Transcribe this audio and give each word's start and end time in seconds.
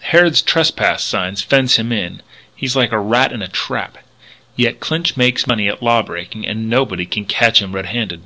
Harrod's 0.00 0.42
trespass 0.42 1.02
signs 1.02 1.40
fence 1.42 1.76
him 1.78 1.92
in. 1.92 2.20
He's 2.54 2.76
like 2.76 2.92
a 2.92 2.98
rat 2.98 3.32
in 3.32 3.40
a 3.40 3.48
trap. 3.48 3.96
Yet 4.54 4.80
Clinch 4.80 5.16
makes 5.16 5.46
money 5.46 5.66
at 5.66 5.82
law 5.82 6.02
breaking 6.02 6.46
and 6.46 6.68
nobody 6.68 7.06
can 7.06 7.24
catch 7.24 7.62
him 7.62 7.72
red 7.74 7.86
handed. 7.86 8.22